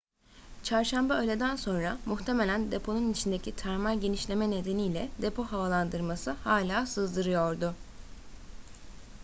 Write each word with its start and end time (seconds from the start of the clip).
çarşamba 0.63 1.13
öğleden 1.13 1.55
sonra 1.55 1.97
muhtemelen 2.05 2.71
deponun 2.71 3.11
içindeki 3.11 3.55
termal 3.55 3.99
genişleme 3.99 4.51
nedeniyle 4.51 5.09
depo 5.21 5.43
havalandırması 5.43 6.31
hala 6.31 6.85
sızdırıyordu 6.85 7.75